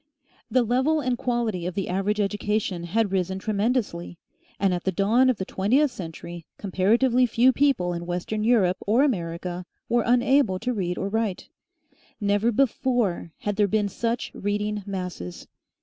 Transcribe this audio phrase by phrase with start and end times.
[0.49, 4.17] The level and quality of the average education had risen tremendously;
[4.59, 9.03] and at the dawn of the twentieth century comparatively few people in Western Europe or
[9.03, 11.49] America were unable to read or write.
[12.19, 15.47] Never before had there been such reading masses.